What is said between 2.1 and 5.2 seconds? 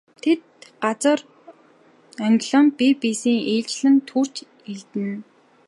онгилон бие биесийг ээлжлэн түрж элдэнэ.